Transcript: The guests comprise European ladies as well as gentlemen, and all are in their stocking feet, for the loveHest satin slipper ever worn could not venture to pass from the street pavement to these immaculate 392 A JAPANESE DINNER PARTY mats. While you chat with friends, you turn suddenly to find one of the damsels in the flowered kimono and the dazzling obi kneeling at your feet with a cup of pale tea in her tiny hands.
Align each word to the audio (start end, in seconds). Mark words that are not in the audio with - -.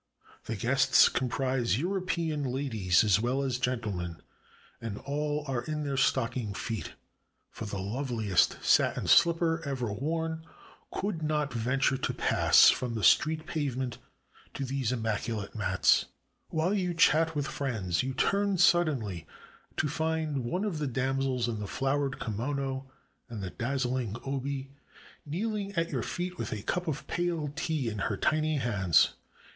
The 0.45 0.55
guests 0.55 1.09
comprise 1.09 1.77
European 1.77 2.43
ladies 2.43 3.03
as 3.03 3.19
well 3.19 3.43
as 3.43 3.59
gentlemen, 3.59 4.19
and 4.81 4.97
all 4.97 5.45
are 5.47 5.61
in 5.61 5.83
their 5.83 5.95
stocking 5.95 6.55
feet, 6.55 6.93
for 7.51 7.65
the 7.65 7.77
loveHest 7.77 8.57
satin 8.63 9.05
slipper 9.05 9.61
ever 9.63 9.93
worn 9.93 10.43
could 10.91 11.21
not 11.21 11.53
venture 11.53 11.97
to 11.97 12.13
pass 12.15 12.71
from 12.71 12.95
the 12.95 13.03
street 13.03 13.45
pavement 13.45 13.99
to 14.55 14.65
these 14.65 14.91
immaculate 14.91 15.53
392 15.53 15.77
A 15.77 15.77
JAPANESE 15.85 15.99
DINNER 15.99 16.59
PARTY 16.59 16.65
mats. 16.65 16.65
While 16.65 16.73
you 16.73 16.93
chat 16.95 17.35
with 17.35 17.45
friends, 17.47 18.01
you 18.01 18.15
turn 18.15 18.57
suddenly 18.57 19.27
to 19.77 19.87
find 19.87 20.43
one 20.43 20.63
of 20.65 20.79
the 20.79 20.87
damsels 20.87 21.47
in 21.47 21.59
the 21.59 21.67
flowered 21.67 22.17
kimono 22.19 22.89
and 23.29 23.43
the 23.43 23.51
dazzling 23.51 24.15
obi 24.25 24.71
kneeling 25.27 25.73
at 25.73 25.91
your 25.91 26.01
feet 26.01 26.39
with 26.39 26.51
a 26.51 26.63
cup 26.63 26.87
of 26.87 27.05
pale 27.05 27.53
tea 27.55 27.87
in 27.87 27.99
her 27.99 28.17
tiny 28.17 28.57
hands. 28.57 29.13